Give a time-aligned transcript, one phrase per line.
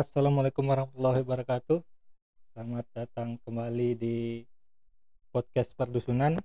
[0.00, 1.84] Assalamualaikum warahmatullahi wabarakatuh.
[2.56, 4.48] Selamat datang kembali di
[5.28, 6.40] podcast perdusunan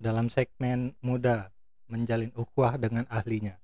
[0.00, 1.52] dalam segmen muda
[1.92, 3.60] menjalin ukhuwah dengan ahlinya.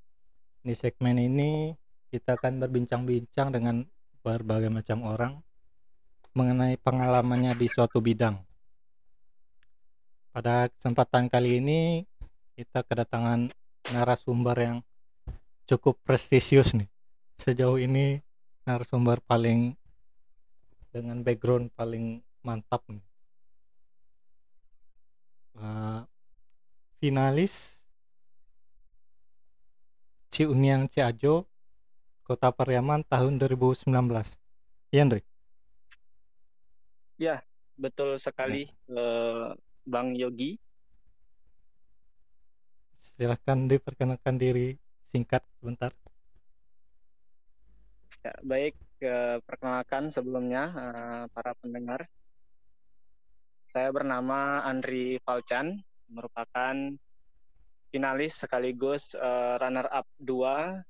[0.61, 1.73] Di segmen ini
[2.13, 3.89] kita akan berbincang-bincang dengan
[4.21, 5.41] berbagai macam orang
[6.37, 8.37] mengenai pengalamannya di suatu bidang.
[10.29, 12.05] Pada kesempatan kali ini
[12.53, 13.49] kita kedatangan
[13.97, 14.77] narasumber yang
[15.65, 17.00] cukup prestisius nih.
[17.41, 18.21] Sejauh ini
[18.69, 19.73] narasumber paling
[20.93, 23.01] dengan background paling mantap nih.
[25.57, 26.05] Uh,
[27.01, 27.81] finalis
[30.29, 31.49] Ciuniang Ciajo
[32.29, 33.89] Kota Pariaman tahun 2019.
[34.93, 35.21] Iya, Andre?
[37.17, 37.41] Ya,
[37.81, 39.57] betul sekali, ya.
[39.89, 40.61] Bang Yogi.
[43.17, 44.77] Silahkan diperkenalkan diri
[45.09, 45.91] singkat sebentar.
[48.21, 52.05] Ya, baik, ke perkenalkan sebelumnya uh, para pendengar.
[53.65, 56.77] Saya bernama Andri Falchan, merupakan
[57.89, 60.85] finalis sekaligus uh, runner up 2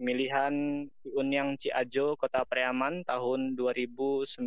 [0.00, 4.40] pemilihan Unyang Ciajo Kota Priaman tahun 2019.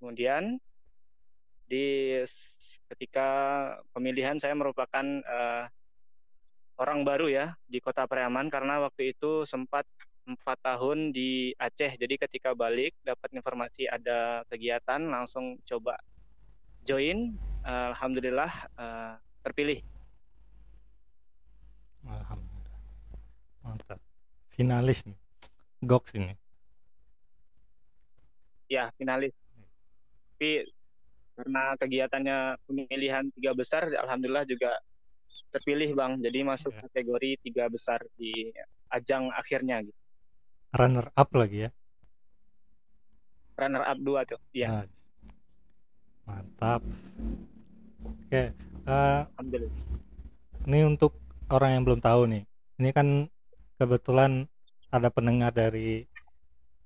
[0.00, 0.56] Kemudian
[1.68, 2.16] di
[2.88, 3.28] ketika
[3.92, 5.68] pemilihan saya merupakan uh,
[6.78, 9.84] orang baru ya di Kota Priaman karena waktu itu sempat
[10.28, 11.98] empat tahun di Aceh.
[11.98, 15.98] Jadi ketika balik dapat informasi ada kegiatan langsung coba
[16.86, 17.34] join.
[17.68, 18.48] Uh, Alhamdulillah
[18.80, 19.82] uh, terpilih
[22.08, 22.80] Alhamdulillah.
[23.66, 24.00] Mantap.
[24.54, 25.18] Finalis nih.
[25.84, 26.34] Goks ini.
[28.68, 29.34] Ya, finalis.
[30.34, 30.64] Tapi
[31.36, 34.74] karena kegiatannya pemilihan tiga besar, alhamdulillah juga
[35.50, 36.20] terpilih bang.
[36.20, 36.80] Jadi masuk ya.
[36.88, 38.52] kategori tiga besar di
[38.92, 40.00] ajang akhirnya gitu.
[40.76, 41.70] Runner up lagi ya?
[43.58, 44.84] Runner up dua tuh, iya.
[44.84, 44.94] Nice.
[46.28, 46.82] Mantap.
[48.04, 48.52] Oke,
[48.84, 49.74] uh, alhamdulillah.
[50.68, 51.16] Ini untuk
[51.48, 52.44] orang yang belum tahu nih
[52.78, 53.26] ini kan
[53.80, 54.46] kebetulan
[54.92, 56.06] ada pendengar dari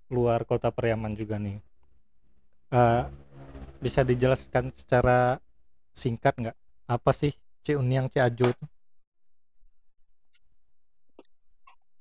[0.09, 1.59] luar kota Periaman juga nih
[2.73, 3.11] uh,
[3.83, 5.43] bisa dijelaskan secara
[5.93, 6.59] singkat nggak
[6.89, 8.67] apa sih Ciuniang Ciajo itu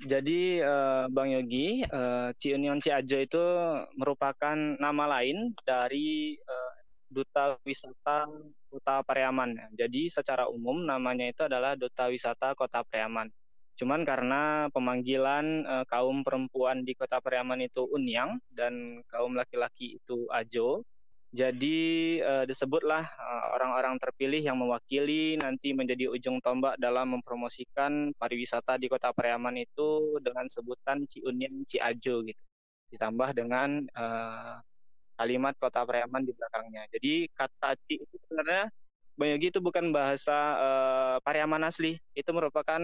[0.01, 3.45] Jadi uh, Bang Yogi, uh, Ciunion Ciajo itu
[3.93, 6.73] merupakan nama lain dari uh,
[7.05, 8.25] Duta Wisata
[8.71, 9.75] Kota Pariaman.
[9.75, 13.27] Jadi secara umum namanya itu adalah Duta Wisata Kota Pariaman.
[13.75, 20.29] Cuman karena pemanggilan e, kaum perempuan di Kota Pariaman itu Unyang dan kaum laki-laki itu
[20.29, 20.85] Ajo,
[21.31, 21.79] jadi
[22.19, 23.07] e, disebutlah
[23.55, 30.19] orang-orang terpilih yang mewakili nanti menjadi ujung tombak dalam mempromosikan pariwisata di Kota Pariaman itu
[30.19, 32.41] dengan sebutan Ci Unyang Ci Ajo gitu.
[32.91, 34.05] Ditambah dengan e,
[35.21, 36.89] kalimat kota Priaman di belakangnya.
[36.89, 38.73] Jadi kata ci itu sebenarnya
[39.13, 42.01] Bang Yogi itu bukan bahasa uh, Pariaman asli.
[42.17, 42.81] Itu merupakan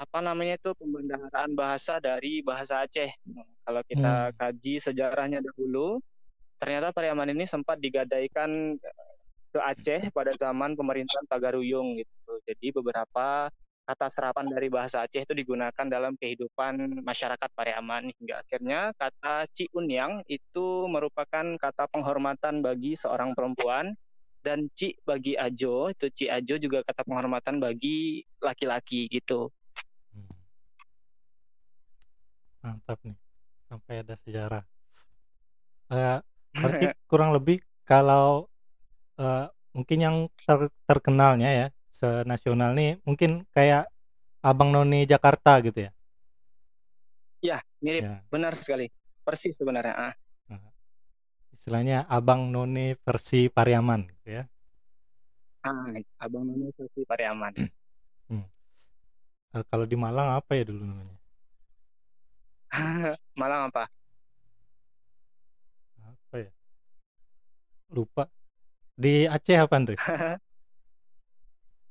[0.00, 3.12] apa namanya itu pembendaharaan bahasa dari bahasa Aceh.
[3.68, 4.34] Kalau kita hmm.
[4.40, 6.00] kaji sejarahnya dahulu,
[6.60, 8.76] ternyata Pariaman ini sempat digadaikan
[9.50, 12.32] ke Aceh pada zaman pemerintahan Pagaruyung gitu.
[12.46, 13.50] Jadi beberapa
[13.88, 20.22] kata serapan dari bahasa Aceh itu digunakan dalam kehidupan masyarakat Pariaman hingga akhirnya kata Ciunyang
[20.30, 23.96] itu merupakan kata penghormatan bagi seorang perempuan
[24.46, 29.50] dan Ci bagi Ajo itu Ci Ajo juga kata penghormatan bagi laki-laki gitu.
[30.14, 30.30] Hmm.
[32.62, 33.18] Mantap nih
[33.66, 34.64] sampai ada sejarah.
[35.90, 36.22] Uh,
[36.54, 38.50] berarti kurang lebih kalau
[39.18, 43.86] uh, mungkin yang ter terkenalnya ya senasional nih mungkin kayak
[44.40, 45.90] Abang Noni Jakarta gitu ya?
[47.44, 48.08] Ya, mirip.
[48.08, 48.24] Ya.
[48.32, 48.88] Benar sekali.
[49.20, 49.92] Persis sebenarnya.
[49.92, 50.14] Ah.
[51.52, 54.44] Istilahnya Abang Noni versi Pariaman gitu ya.
[55.60, 55.92] Ah,
[56.24, 57.52] Abang Noni versi Pariaman.
[58.32, 58.44] hmm.
[59.52, 61.16] Uh, kalau di Malang apa ya dulu namanya?
[63.40, 63.68] Malang?
[63.68, 63.92] Apa
[68.00, 68.24] Lupa.
[68.96, 69.96] Di Aceh apa, Andre?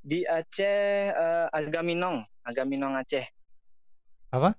[0.09, 3.25] Di Aceh uh, Agaminong, Agaminong Aceh.
[4.33, 4.57] Apa?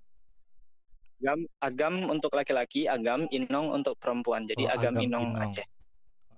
[1.21, 4.47] Agam, agam untuk laki-laki, agam inong untuk perempuan.
[4.47, 5.67] Jadi oh, agam, agam inong, inong Aceh.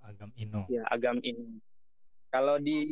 [0.02, 0.64] Agam inong.
[0.72, 1.60] Ya, agam inong.
[2.32, 2.88] Kalau di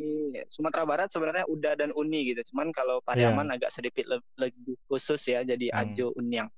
[0.52, 2.44] Sumatera Barat sebenarnya Uda dan Uni gitu.
[2.52, 3.56] Cuman kalau Pariaman yeah.
[3.56, 4.04] agak sedikit
[4.36, 5.80] lebih khusus ya, jadi hmm.
[5.80, 6.52] Ajo Unyang.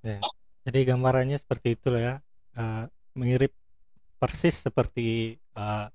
[0.00, 0.24] Ya.
[0.64, 2.24] Jadi gambarannya seperti itu ya.
[2.58, 3.54] Uh, mirip
[4.18, 5.86] persis seperti uh,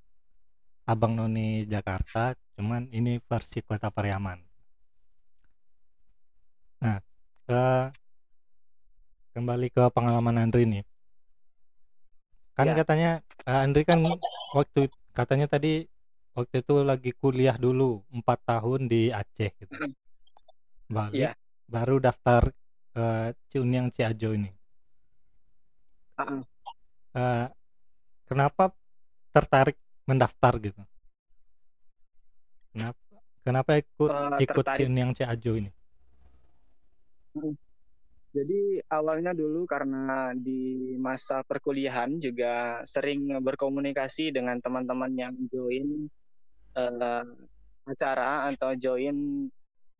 [0.88, 4.39] Abang Noni Jakarta, cuman ini versi Kota Pariaman.
[6.83, 7.04] Nah,
[7.44, 7.63] ke
[9.36, 10.83] kembali ke pengalaman Andri nih.
[12.56, 12.75] Kan Ya.
[12.80, 13.12] katanya
[13.44, 14.00] eh, Andri kan
[14.56, 15.89] waktu katanya tadi
[16.31, 19.74] waktu itu lagi kuliah dulu empat tahun di Aceh gitu.
[20.88, 21.31] Balik Iya.
[21.68, 22.56] baru daftar
[22.94, 23.06] ke
[23.51, 24.51] Ciuniang Ciajo ini.
[26.19, 26.45] Uh-uh.
[27.13, 27.48] Eh,
[28.25, 28.74] kenapa
[29.30, 29.77] tertarik
[30.10, 30.81] mendaftar gitu?
[32.74, 33.01] Kenapa
[33.45, 34.77] kenapa ikut Eh, ikut tertarik.
[34.89, 35.69] Ciuniang Ciajo ini?
[38.33, 46.10] Jadi awalnya dulu karena di masa perkuliahan juga sering berkomunikasi dengan teman-teman yang join
[46.74, 47.25] eh,
[47.86, 49.45] acara atau join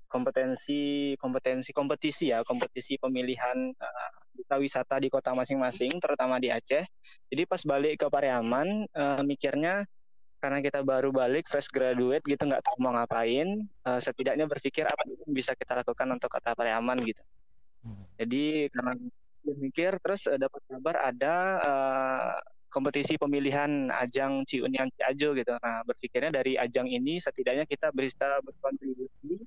[0.10, 6.83] kompetensi kompetensi kompetisi ya kompetisi pemilihan eh, duta wisata di kota masing-masing terutama di Aceh.
[7.30, 9.85] Jadi pas balik ke Pariaman eh, mikirnya
[10.44, 15.07] karena kita baru balik fresh graduate gitu nggak tahu mau ngapain eh, setidaknya berpikir apa
[15.07, 17.24] yang bisa kita lakukan untuk kota Pariaman gitu.
[17.83, 18.03] Hmm.
[18.19, 18.91] Jadi karena
[19.44, 22.36] mikir terus eh, dapat kabar ada eh,
[22.74, 25.53] kompetisi pemilihan ajang Ciunian Ciajo gitu.
[25.62, 29.42] Nah berpikirnya dari ajang ini setidaknya kita bisa berkontribusi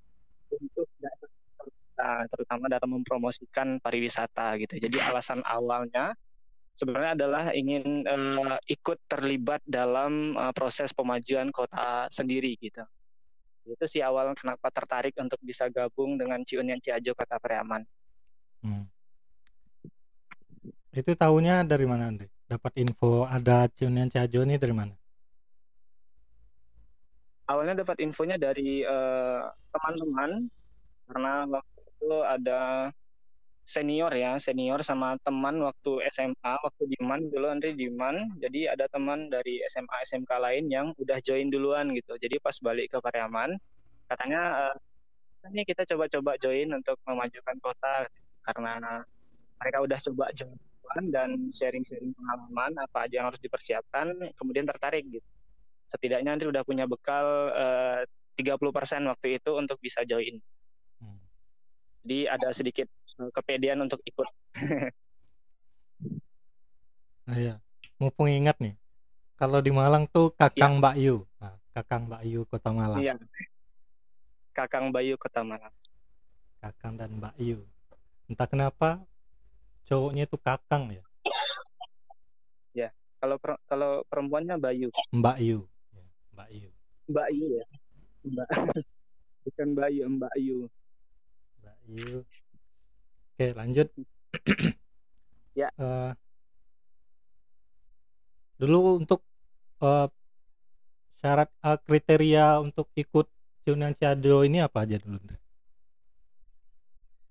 [1.97, 4.77] kita, terutama dalam mempromosikan pariwisata gitu.
[4.77, 6.13] Jadi alasan awalnya
[6.77, 12.85] sebenarnya adalah ingin eh, ikut terlibat dalam eh, proses pemajuan kota sendiri gitu.
[13.65, 17.83] Itu sih awal kenapa tertarik untuk bisa gabung dengan Ciunian Ciajo Kota Pariaman.
[18.61, 18.85] Hmm.
[20.93, 22.29] Itu tahunya dari mana Andri?
[22.47, 24.95] Dapat info ada Ciunian Ciajo ini dari mana?
[27.47, 30.51] awalnya dapat infonya dari eh, teman-teman
[31.07, 32.93] karena waktu itu ada
[33.67, 38.39] senior ya senior sama teman waktu SMA waktu Diman dulu Andre Diman.
[38.39, 42.15] Jadi ada teman dari SMA SMK lain yang udah join duluan gitu.
[42.15, 43.59] Jadi pas balik ke Pariaman
[44.07, 44.77] katanya eh,
[45.51, 48.07] ini kita coba-coba join untuk memajukan kota
[48.47, 49.03] karena
[49.59, 55.03] mereka udah coba join duluan dan sharing-sharing pengalaman apa aja yang harus dipersiapkan kemudian tertarik
[55.11, 55.27] gitu.
[55.91, 58.07] Setidaknya Andri udah punya bekal eh,
[58.39, 60.39] 30% waktu itu untuk bisa join.
[62.07, 62.87] Jadi ada sedikit
[63.19, 64.31] eh, kepedean untuk ikut.
[67.27, 67.59] Nah, iya.
[67.99, 68.79] Mumpung ingat nih.
[69.35, 71.27] Kalau di Malang tuh Kakang Mbak Yu.
[71.43, 73.03] Nah, Kakang Mbak Yu Kota Malang.
[73.03, 73.19] Iya.
[74.55, 75.75] Kakang Bayu Kota Malang.
[76.63, 77.61] Kakang dan Mbak Yu.
[78.31, 79.03] Entah kenapa
[79.85, 81.03] cowoknya itu Kakang ya.
[83.17, 84.93] Kalau per- kalau perempuannya Bayu.
[85.11, 85.65] Mbak Yu.
[85.91, 86.05] Ya,
[86.37, 86.71] Mbak Yu.
[87.11, 87.65] Mbak Yu ya.
[88.23, 88.49] Mbak.
[89.47, 90.59] Bukan Bayu, Mbak Yu.
[91.87, 92.27] Yu.
[93.37, 93.89] Oke, lanjut.
[95.57, 95.73] Ya.
[95.79, 96.13] Eh,
[98.61, 99.25] dulu untuk
[99.81, 100.09] eh,
[101.23, 103.29] syarat eh, kriteria untuk ikut
[103.65, 105.17] Ciunian Ciado ini apa aja dulu?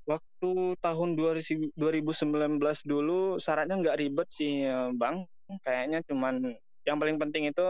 [0.06, 5.25] Waktu tahun 2000 2019 dulu syaratnya nggak ribet sih Bang.
[5.65, 6.53] Kayaknya cuman
[6.86, 7.65] yang paling penting itu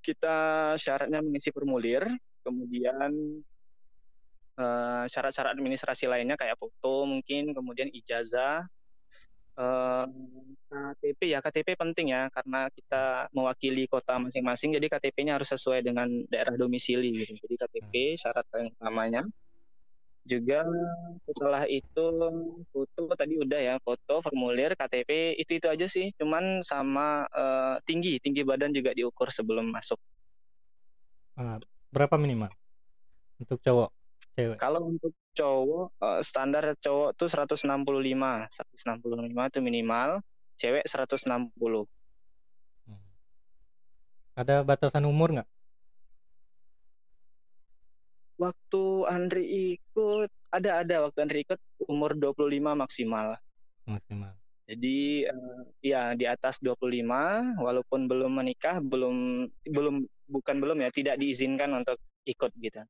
[0.00, 0.36] kita
[0.78, 2.06] syaratnya mengisi formulir,
[2.46, 3.42] kemudian
[4.58, 8.64] eh, syarat-syarat administrasi lainnya kayak foto mungkin, kemudian ijazah,
[9.60, 10.04] eh,
[10.66, 16.08] KTP ya KTP penting ya karena kita mewakili kota masing-masing, jadi KTP-nya harus sesuai dengan
[16.32, 17.38] daerah domisili gitu.
[17.38, 19.22] Jadi KTP syarat yang utamanya.
[20.26, 20.66] Juga
[21.22, 22.04] setelah itu
[22.74, 28.18] foto tadi udah ya foto formulir KTP itu itu aja sih cuman sama eh, tinggi
[28.18, 30.02] tinggi badan juga diukur sebelum masuk
[31.36, 31.60] Ah,
[31.92, 32.48] berapa minimal
[33.36, 33.92] untuk cowok,
[34.36, 34.56] cewek?
[34.60, 40.20] kalau untuk cowok eh, standar cowok tuh 165 165 itu minimal
[40.60, 41.88] cewek 160
[42.86, 43.02] Hmm.
[44.38, 45.48] Ada batasan umur nggak?
[48.36, 51.56] waktu Andri ikut ada ada waktu Andri ikut
[51.88, 53.40] umur 25 maksimal
[53.86, 54.34] Maksimal.
[54.66, 57.06] Jadi eh, ya di atas 25
[57.54, 62.82] walaupun belum menikah belum belum bukan belum ya tidak diizinkan untuk ikut gitu.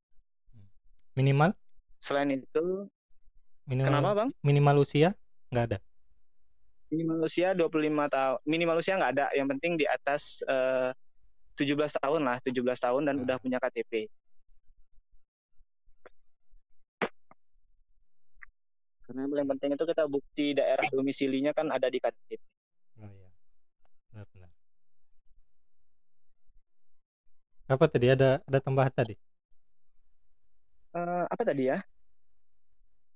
[1.17, 1.51] Minimal?
[1.99, 2.87] Selain itu
[3.67, 4.31] Minimal kenapa Bang?
[4.45, 5.11] minimal usia
[5.51, 5.79] nggak ada.
[6.87, 7.73] Minimal usia 25
[8.07, 8.39] tahun.
[8.47, 10.95] Minimal usia nggak ada, yang penting di atas eh,
[11.59, 13.23] 17 tahun lah, 17 tahun dan Ah.
[13.27, 14.07] udah punya KTP.
[19.03, 22.31] Karena yang penting itu kita bukti daerah domisilinya kan ada di KTP.
[22.99, 23.29] Oh iya.
[24.11, 24.51] Benar-benar.
[27.67, 29.15] Apa tadi ada ada tambahan tadi?
[30.97, 31.79] Eh, apa tadi ya?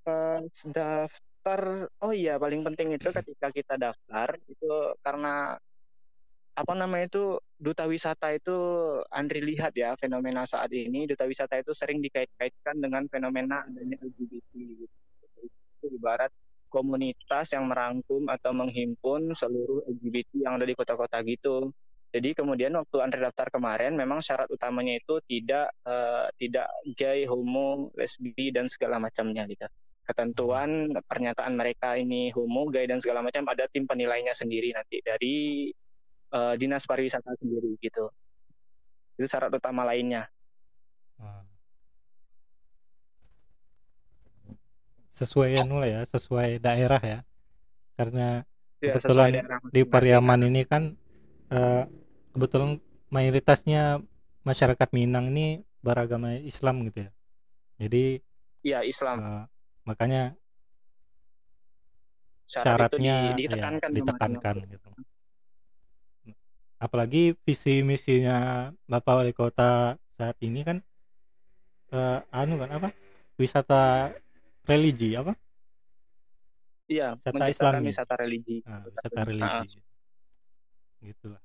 [0.09, 0.41] Eh,
[0.77, 1.61] daftar.
[2.05, 4.69] Oh iya, paling penting itu ketika kita daftar itu
[5.01, 5.57] karena
[6.61, 8.53] apa namanya itu duta wisata itu
[9.09, 14.53] Andri lihat ya fenomena saat ini duta wisata itu sering dikait-kaitkan dengan fenomena adanya LGBT
[14.85, 14.97] gitu.
[15.41, 16.29] Itu ibarat
[16.69, 21.73] komunitas yang merangkum atau menghimpun seluruh LGBT yang ada di kota-kota gitu.
[22.11, 26.67] Jadi kemudian waktu Andri daftar kemarin memang syarat utamanya itu tidak uh, tidak
[26.99, 29.67] gay, homo, lesbi dan segala macamnya gitu.
[30.03, 35.71] Ketentuan pernyataan mereka ini homo, gay dan segala macam ada tim penilainya sendiri nanti dari
[36.35, 38.11] uh, dinas pariwisata sendiri gitu
[39.21, 40.25] itu syarat utama lainnya
[41.21, 41.45] hmm.
[45.13, 47.19] sesuai anu ya sesuai daerah ya
[48.01, 48.49] karena
[48.81, 50.97] ya, kebetulan di Pariaman ini kan
[51.53, 51.85] uh,
[52.35, 52.79] kebetulan
[53.11, 54.03] mayoritasnya
[54.47, 57.11] masyarakat Minang ini beragama Islam gitu ya.
[57.81, 58.05] Jadi
[58.61, 59.17] ya Islam.
[59.19, 59.45] uh,
[59.89, 60.37] makanya
[62.51, 64.89] Syarat syaratnya di, ditekankan, ya, ditekankan gitu.
[66.81, 70.83] Apalagi visi misinya Bapak Wali Kota saat ini kan
[71.95, 72.89] uh, anu kan apa?
[73.39, 74.11] Wisata
[74.67, 75.33] religi apa?
[76.91, 78.59] Iya wisata Islam wisata religi.
[78.67, 79.47] Nah, wisata religi.
[79.47, 79.65] Nah.
[81.01, 81.41] gitulah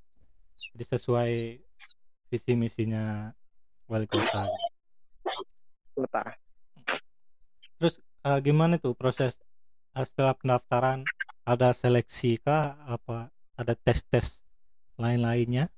[0.75, 1.31] jadi sesuai
[2.27, 3.31] visi misinya
[3.87, 4.49] Wali Kota.
[5.95, 6.23] Kota.
[7.79, 9.39] Terus uh, gimana tuh proses
[9.95, 11.05] uh, setelah pendaftaran?
[11.45, 12.75] Ada seleksi kah?
[12.89, 14.41] Apa ada tes tes
[14.97, 15.69] lain-lainnya?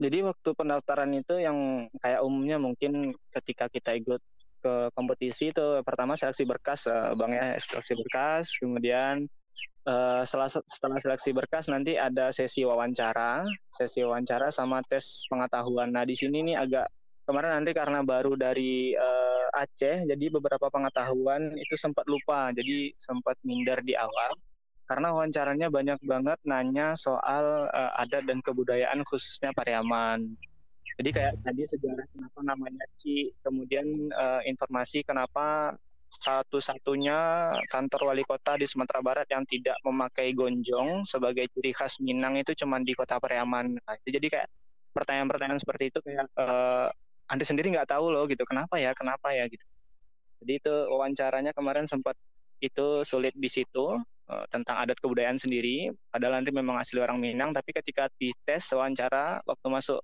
[0.00, 4.18] Jadi waktu pendaftaran itu yang kayak umumnya mungkin ketika kita ikut
[4.64, 9.28] ke kompetisi itu pertama seleksi berkas uh, bang ya seleksi berkas kemudian
[9.88, 13.44] uh, setelah setelah seleksi berkas nanti ada sesi wawancara.
[13.72, 15.92] Sesi wawancara sama tes pengetahuan.
[15.92, 16.86] Nah di sini nih agak
[17.24, 22.50] kemarin nanti karena baru dari uh, Aceh jadi beberapa pengetahuan itu sempat lupa.
[22.50, 24.34] Jadi sempat minder di awal.
[24.84, 30.36] Karena wawancaranya banyak banget nanya soal uh, adat dan kebudayaan khususnya Pariaman.
[30.94, 35.74] Jadi kayak tadi sejarah kenapa namanya Ci, kemudian uh, informasi kenapa
[36.14, 37.18] satu-satunya
[37.66, 42.54] kantor wali kota di Sumatera Barat yang tidak memakai gonjong sebagai ciri khas Minang itu
[42.54, 43.74] cuma di kota Pariaman.
[43.74, 44.48] Nah, jadi kayak
[44.94, 46.88] pertanyaan-pertanyaan seperti itu kayak uh,
[47.26, 49.64] Anda sendiri nggak tahu loh gitu kenapa ya kenapa ya gitu.
[50.44, 52.14] Jadi itu wawancaranya kemarin sempat
[52.62, 53.98] itu sulit di situ
[54.30, 55.90] uh, tentang adat kebudayaan sendiri.
[56.12, 60.00] Padahal nanti memang asli orang Minang, tapi ketika dites wawancara waktu masuk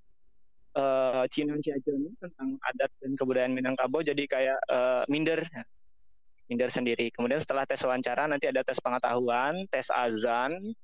[0.77, 5.43] uh, Cina Ciajo ini tentang adat dan kebudayaan Minangkabau jadi kayak uh, minder,
[6.51, 7.15] minder sendiri.
[7.15, 10.75] Kemudian setelah tes wawancara nanti ada tes pengetahuan, tes azan,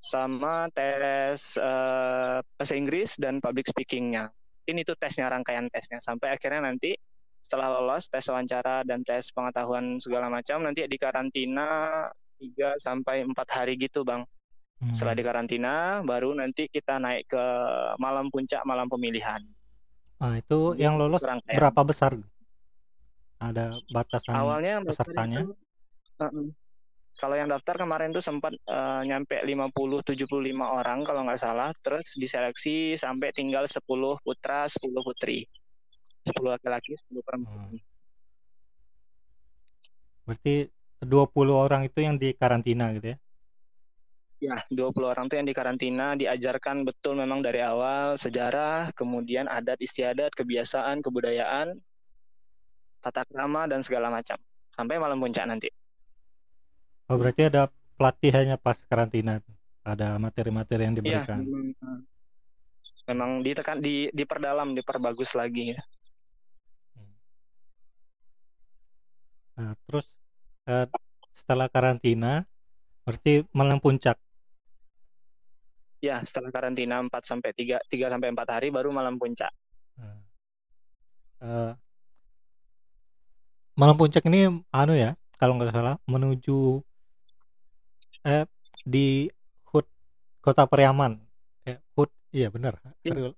[0.00, 4.32] sama tes uh, bahasa Inggris dan public speakingnya.
[4.64, 6.96] Ini itu tesnya rangkaian tesnya sampai akhirnya nanti
[7.44, 11.68] setelah lolos tes wawancara dan tes pengetahuan segala macam nanti di karantina
[12.40, 14.24] 3 sampai 4 hari gitu, Bang.
[14.76, 14.92] Hmm.
[14.92, 17.44] Setelah di karantina baru nanti kita naik ke
[17.96, 19.40] malam puncak malam pemilihan.
[20.16, 22.16] Nah, itu yang lolos berapa besar?
[23.36, 25.44] Ada batasan Awalnya pesertanya?
[25.44, 25.52] Itu,
[26.20, 26.48] uh -uh.
[27.16, 30.28] Kalau yang daftar kemarin tuh sempat uh, nyampe 50 75
[30.60, 33.80] orang kalau nggak salah, terus diseleksi sampai tinggal 10
[34.20, 35.48] putra, 10 putri.
[36.28, 37.72] 10 laki-laki, 10 perempuan.
[37.72, 37.80] Hmm.
[40.28, 40.68] Berarti
[41.00, 43.18] 20 orang itu yang di karantina gitu ya?
[44.36, 49.80] Ya, 20 orang itu yang di karantina diajarkan betul memang dari awal sejarah, kemudian adat
[49.80, 51.80] istiadat, kebiasaan, kebudayaan,
[53.00, 54.36] tata krama dan segala macam
[54.76, 55.72] sampai malam puncak nanti.
[57.06, 59.40] Oh, berarti ada pelatihannya pas karantina.
[59.86, 61.38] Ada materi-materi yang iya, diberikan.
[61.38, 61.98] Ya, memang,
[63.06, 65.80] memang ditekan di diperdalam, diperbagus lagi ya.
[69.56, 70.10] Nah, terus
[70.68, 70.84] uh,
[71.32, 72.44] setelah karantina
[73.06, 74.18] berarti malam puncak.
[76.04, 79.48] Ya, setelah karantina 4 sampai 3 3 sampai 4 hari baru malam puncak.
[79.96, 80.20] Uh,
[81.40, 81.72] uh,
[83.76, 86.80] malam puncak ini anu ya, kalau nggak salah menuju
[88.26, 88.48] eh
[88.82, 89.30] di
[89.70, 89.86] HUT
[90.42, 91.20] Kota Periaman.
[91.68, 92.80] Eh, HUT iya benar.
[93.04, 93.30] Ya.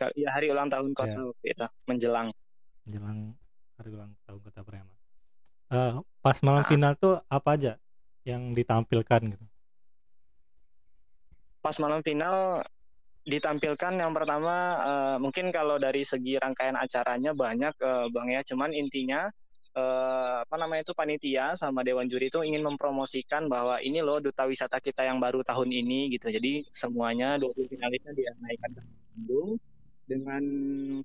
[0.00, 1.12] Hari, ya, hari ulang tahun kota
[1.44, 1.52] ya.
[1.52, 2.32] itu menjelang
[2.88, 3.36] menjelang
[3.76, 4.96] hari ulang tahun Kota Periaman
[5.70, 6.68] uh, pas malam nah.
[6.68, 7.72] final tuh apa aja
[8.26, 9.46] yang ditampilkan gitu?
[11.64, 12.64] Pas malam final
[13.24, 18.72] ditampilkan yang pertama uh, mungkin kalau dari segi rangkaian acaranya banyak uh, bang ya, cuman
[18.72, 19.28] intinya
[19.76, 24.48] uh, apa namanya itu panitia sama dewan juri itu ingin mempromosikan bahwa ini loh duta
[24.48, 26.32] wisata kita yang baru tahun ini gitu.
[26.32, 29.50] Jadi semuanya 20 finalisnya dia naikkan ke Bandung
[30.10, 30.42] dengan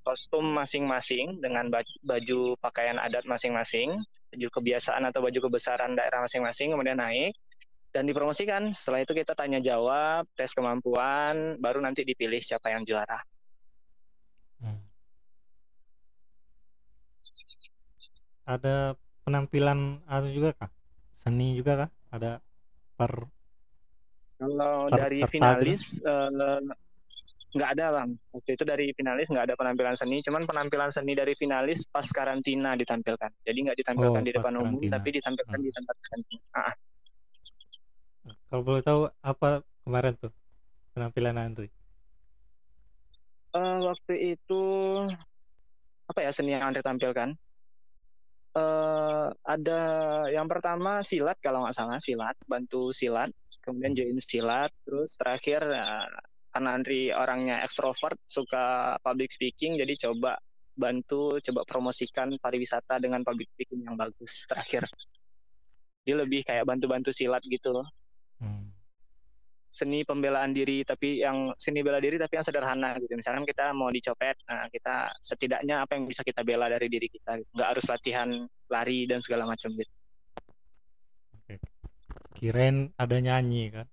[0.01, 1.69] kostum masing-masing dengan
[2.01, 4.01] baju pakaian adat masing-masing
[4.34, 7.38] baju kebiasaan atau baju kebesaran daerah masing-masing kemudian naik
[7.95, 8.75] dan dipromosikan.
[8.75, 13.23] Setelah itu kita tanya jawab, tes kemampuan, baru nanti dipilih siapa yang juara.
[14.59, 14.83] Hmm.
[18.43, 20.71] Ada penampilan atau juga kah?
[21.15, 21.89] Seni juga kah?
[22.11, 22.43] Ada
[22.99, 23.31] per
[24.35, 25.39] kalau dari gitu?
[25.39, 26.59] finalis uh,
[27.55, 31.31] nggak ada bang waktu itu dari finalis nggak ada penampilan seni cuman penampilan seni dari
[31.39, 34.75] finalis pas karantina ditampilkan jadi nggak ditampilkan oh, di depan karantina.
[34.75, 35.63] umum tapi ditampilkan hmm.
[35.63, 36.75] di tempat karantina ah.
[38.55, 40.31] Kalau boleh tahu apa kemarin tuh
[40.95, 41.67] penampilan Andri
[43.51, 44.63] uh, waktu itu
[46.07, 47.35] apa ya seni yang Andri tampilkan
[48.55, 49.81] uh, ada
[50.31, 56.07] yang pertama silat kalau nggak salah silat bantu silat kemudian join silat terus terakhir uh,
[56.55, 60.39] karena Andri orangnya ekstrovert, suka public speaking, jadi coba
[60.71, 64.88] bantu, coba promosikan pariwisata dengan public speaking yang bagus terakhir.
[66.07, 67.83] Dia lebih kayak bantu-bantu silat gitu loh.
[68.41, 68.71] Hmm.
[69.71, 73.11] Seni pembelaan diri, tapi yang seni bela diri tapi yang sederhana gitu.
[73.11, 77.43] Misalkan kita mau dicopet, nah kita setidaknya apa yang bisa kita bela dari diri kita.
[77.43, 77.49] Gitu.
[77.59, 78.29] Nggak harus latihan
[78.71, 79.93] lari dan segala macam gitu.
[81.35, 81.59] Oke.
[82.39, 83.87] Kirain ada nyanyi kan?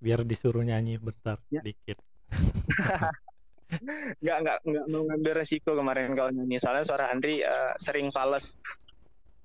[0.00, 1.60] biar disuruh nyanyi bentar ya.
[1.60, 2.00] dikit
[4.24, 8.56] nggak nggak nggak mau ngambil resiko kemarin kalau nyanyi soalnya suara Andri uh, sering fals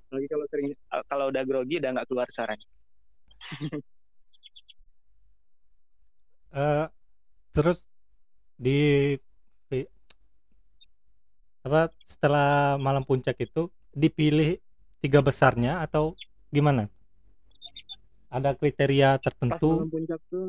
[0.09, 2.65] lagi kalau sering uh, kalau udah grogi udah nggak keluar suaranya
[6.55, 6.87] uh,
[7.51, 7.83] terus
[8.55, 9.13] di,
[11.65, 14.61] apa setelah malam puncak itu dipilih
[15.03, 16.15] tiga besarnya atau
[16.53, 16.87] gimana?
[18.31, 19.83] Ada kriteria tertentu?
[19.83, 20.47] pas malam puncak tuh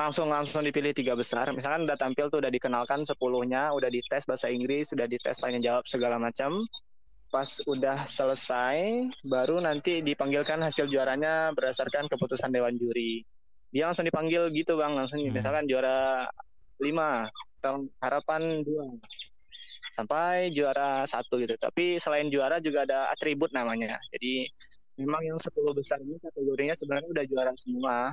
[0.00, 1.52] langsung langsung dipilih tiga besar.
[1.52, 5.84] Misalkan udah tampil tuh udah dikenalkan sepuluhnya udah dites bahasa Inggris sudah dites tanya jawab
[5.84, 6.64] segala macam.
[7.30, 13.22] Pas udah selesai baru nanti dipanggilkan hasil juaranya berdasarkan keputusan dewan juri
[13.70, 15.34] dia langsung dipanggil gitu bang langsung hmm.
[15.34, 16.26] misalkan juara
[16.82, 17.30] lima
[18.00, 18.88] harapan dua
[19.94, 24.48] sampai juara satu gitu tapi selain juara juga ada atribut namanya jadi
[25.00, 28.12] memang yang 10 besar ini kategorinya sebenarnya udah juara semua.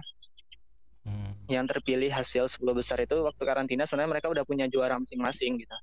[1.04, 1.36] Hmm.
[1.52, 5.78] Yang terpilih hasil 10 besar itu waktu karantina sebenarnya mereka udah punya juara masing-masing gitu.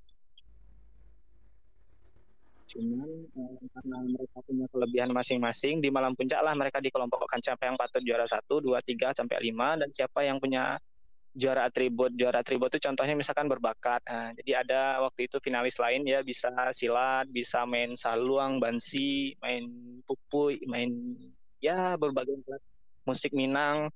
[2.75, 7.79] Cuman eh, karena mereka punya kelebihan masing-masing di malam puncak lah mereka dikelompokkan siapa yang
[7.79, 10.83] patut juara 1, 2, 3 sampai 5 dan siapa yang punya
[11.35, 12.11] juara atribut.
[12.19, 14.03] Juara atribut itu contohnya misalkan berbakat.
[14.07, 19.67] Nah, jadi ada waktu itu finalis lain ya bisa silat bisa main saluang bansi main
[20.07, 20.91] pupui main
[21.63, 22.39] ya berbagai
[23.07, 23.91] musik minang.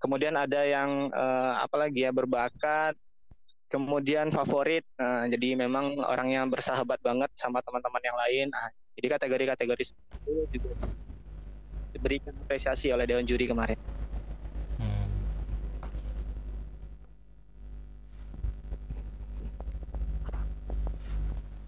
[0.00, 2.96] Kemudian ada yang uh, apalagi ya berbakat
[3.68, 8.46] kemudian favorit uh, jadi memang orangnya bersahabat banget sama teman-teman yang lain.
[8.48, 10.72] Nah, jadi kategori-kategori itu juga
[11.92, 13.78] diberikan apresiasi oleh dewan juri kemarin.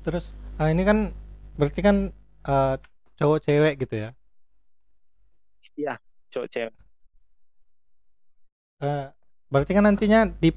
[0.00, 1.12] Terus uh, ini kan
[1.60, 2.08] berarti kan
[2.48, 2.80] uh,
[3.20, 4.10] cowok cewek gitu ya?
[5.76, 5.94] Iya
[6.32, 6.72] cowok cewek.
[8.80, 9.12] Uh,
[9.52, 10.48] berarti kan nantinya di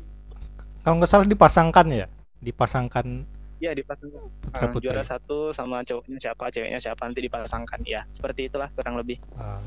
[0.84, 2.06] kalau nggak salah dipasangkan ya?
[2.44, 3.24] Dipasangkan
[3.64, 4.28] Iya dipasangkan.
[4.52, 7.80] Uh, juara satu sama cowoknya siapa ceweknya siapa nanti dipasangkan.
[7.88, 9.24] Ya seperti itulah kurang lebih.
[9.40, 9.64] Uh,